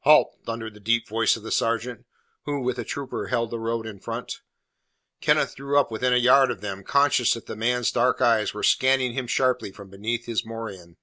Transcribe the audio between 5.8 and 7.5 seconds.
within a yard of them, conscious that